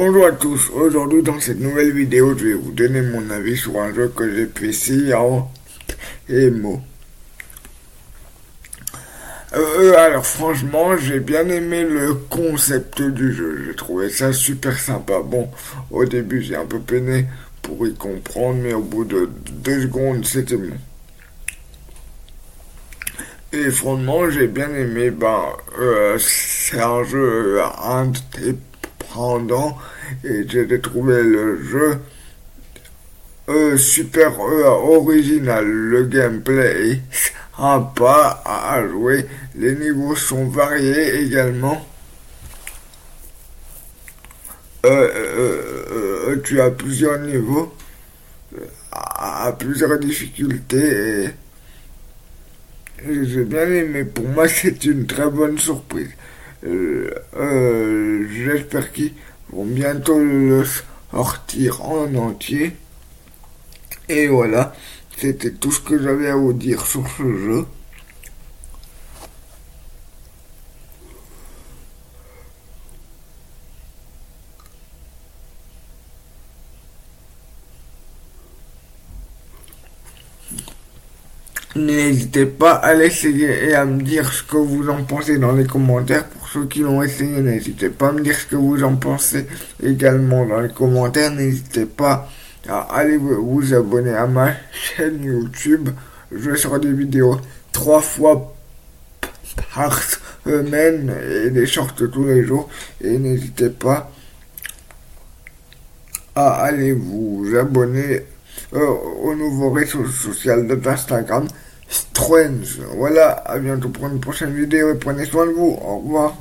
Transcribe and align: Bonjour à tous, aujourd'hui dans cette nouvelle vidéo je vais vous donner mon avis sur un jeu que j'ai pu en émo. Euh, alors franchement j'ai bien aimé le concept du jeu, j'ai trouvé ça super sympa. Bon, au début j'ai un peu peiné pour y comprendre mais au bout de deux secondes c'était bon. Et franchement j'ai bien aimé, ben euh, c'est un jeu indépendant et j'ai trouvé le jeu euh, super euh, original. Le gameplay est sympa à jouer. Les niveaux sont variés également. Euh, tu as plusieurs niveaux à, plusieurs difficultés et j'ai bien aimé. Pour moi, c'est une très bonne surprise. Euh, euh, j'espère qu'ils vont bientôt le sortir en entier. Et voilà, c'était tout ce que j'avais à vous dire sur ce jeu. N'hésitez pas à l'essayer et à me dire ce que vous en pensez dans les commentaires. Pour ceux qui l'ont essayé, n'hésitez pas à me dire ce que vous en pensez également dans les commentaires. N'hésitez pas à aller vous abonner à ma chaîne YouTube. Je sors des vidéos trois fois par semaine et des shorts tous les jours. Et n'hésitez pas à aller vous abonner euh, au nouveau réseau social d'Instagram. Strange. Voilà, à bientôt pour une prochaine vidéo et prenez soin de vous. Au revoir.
Bonjour 0.00 0.26
à 0.26 0.30
tous, 0.30 0.70
aujourd'hui 0.70 1.24
dans 1.24 1.40
cette 1.40 1.58
nouvelle 1.58 1.90
vidéo 1.90 2.32
je 2.38 2.46
vais 2.46 2.54
vous 2.54 2.70
donner 2.70 3.02
mon 3.02 3.30
avis 3.30 3.56
sur 3.56 3.80
un 3.80 3.92
jeu 3.92 4.06
que 4.14 4.32
j'ai 4.32 4.46
pu 4.46 4.72
en 5.12 5.50
émo. 6.28 6.80
Euh, 9.56 9.96
alors 9.98 10.24
franchement 10.24 10.96
j'ai 10.96 11.18
bien 11.18 11.48
aimé 11.48 11.82
le 11.82 12.14
concept 12.14 13.02
du 13.02 13.34
jeu, 13.34 13.64
j'ai 13.66 13.74
trouvé 13.74 14.08
ça 14.08 14.32
super 14.32 14.78
sympa. 14.78 15.18
Bon, 15.18 15.50
au 15.90 16.04
début 16.04 16.42
j'ai 16.42 16.54
un 16.54 16.64
peu 16.64 16.78
peiné 16.78 17.26
pour 17.60 17.84
y 17.84 17.92
comprendre 17.92 18.60
mais 18.62 18.74
au 18.74 18.82
bout 18.82 19.04
de 19.04 19.28
deux 19.50 19.82
secondes 19.82 20.24
c'était 20.24 20.58
bon. 20.58 20.76
Et 23.52 23.68
franchement 23.72 24.30
j'ai 24.30 24.46
bien 24.46 24.72
aimé, 24.72 25.10
ben 25.10 25.46
euh, 25.80 26.16
c'est 26.20 26.80
un 26.80 27.02
jeu 27.02 27.60
indépendant 27.82 28.67
et 30.24 30.48
j'ai 30.48 30.80
trouvé 30.80 31.22
le 31.22 31.62
jeu 31.62 31.98
euh, 33.48 33.78
super 33.78 34.38
euh, 34.40 34.66
original. 34.66 35.66
Le 35.66 36.04
gameplay 36.04 36.90
est 36.90 37.00
sympa 37.56 38.42
à 38.44 38.86
jouer. 38.86 39.26
Les 39.56 39.74
niveaux 39.74 40.14
sont 40.14 40.48
variés 40.48 41.22
également. 41.22 41.84
Euh, 44.84 46.36
tu 46.44 46.60
as 46.60 46.70
plusieurs 46.70 47.18
niveaux 47.18 47.74
à, 48.92 49.52
plusieurs 49.58 49.98
difficultés 49.98 51.24
et 51.24 51.30
j'ai 53.24 53.44
bien 53.44 53.66
aimé. 53.66 54.04
Pour 54.04 54.28
moi, 54.28 54.46
c'est 54.48 54.84
une 54.84 55.06
très 55.06 55.28
bonne 55.28 55.58
surprise. 55.58 56.10
Euh, 56.64 57.10
euh, 57.36 58.26
j'espère 58.30 58.92
qu'ils 58.92 59.12
vont 59.52 59.64
bientôt 59.64 60.18
le 60.18 60.64
sortir 61.10 61.88
en 61.88 62.14
entier. 62.14 62.76
Et 64.08 64.28
voilà, 64.28 64.74
c'était 65.16 65.52
tout 65.52 65.70
ce 65.70 65.80
que 65.80 66.02
j'avais 66.02 66.28
à 66.28 66.36
vous 66.36 66.52
dire 66.52 66.84
sur 66.86 67.06
ce 67.08 67.22
jeu. 67.22 67.66
N'hésitez 81.78 82.44
pas 82.44 82.72
à 82.72 82.92
l'essayer 82.92 83.68
et 83.68 83.74
à 83.76 83.84
me 83.84 84.02
dire 84.02 84.32
ce 84.32 84.42
que 84.42 84.56
vous 84.56 84.88
en 84.90 85.04
pensez 85.04 85.38
dans 85.38 85.52
les 85.52 85.64
commentaires. 85.64 86.26
Pour 86.26 86.48
ceux 86.48 86.66
qui 86.66 86.80
l'ont 86.80 87.02
essayé, 87.04 87.40
n'hésitez 87.40 87.88
pas 87.88 88.08
à 88.08 88.12
me 88.12 88.20
dire 88.20 88.34
ce 88.34 88.46
que 88.46 88.56
vous 88.56 88.82
en 88.82 88.96
pensez 88.96 89.46
également 89.80 90.44
dans 90.44 90.58
les 90.60 90.70
commentaires. 90.70 91.30
N'hésitez 91.30 91.86
pas 91.86 92.28
à 92.68 92.80
aller 92.96 93.16
vous 93.16 93.72
abonner 93.72 94.12
à 94.12 94.26
ma 94.26 94.54
chaîne 94.72 95.22
YouTube. 95.22 95.90
Je 96.32 96.56
sors 96.56 96.80
des 96.80 96.92
vidéos 96.92 97.38
trois 97.70 98.00
fois 98.00 98.52
par 99.72 100.02
semaine 100.44 101.14
et 101.46 101.50
des 101.50 101.66
shorts 101.66 101.94
tous 101.94 102.24
les 102.24 102.42
jours. 102.44 102.68
Et 103.00 103.16
n'hésitez 103.18 103.70
pas 103.70 104.10
à 106.34 106.64
aller 106.64 106.92
vous 106.92 107.46
abonner 107.56 108.24
euh, 108.72 108.86
au 109.22 109.32
nouveau 109.36 109.70
réseau 109.70 110.04
social 110.08 110.66
d'Instagram. 110.66 111.46
Strange. 111.88 112.80
Voilà, 112.96 113.30
à 113.30 113.58
bientôt 113.58 113.88
pour 113.88 114.06
une 114.08 114.20
prochaine 114.20 114.54
vidéo 114.54 114.92
et 114.92 114.98
prenez 114.98 115.24
soin 115.24 115.46
de 115.46 115.52
vous. 115.52 115.78
Au 115.82 115.98
revoir. 115.98 116.34